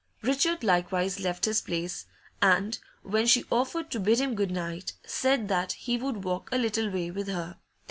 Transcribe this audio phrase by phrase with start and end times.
[0.23, 2.07] Richard likewise left his place,
[2.41, 6.57] and, when she offered to bid him good night, said that he would walk a
[6.57, 7.59] little way with her.